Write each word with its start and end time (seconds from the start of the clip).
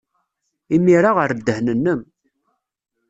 Imir-a, 0.75 1.11
err 1.23 1.31
ddehn-nnem. 1.37 2.01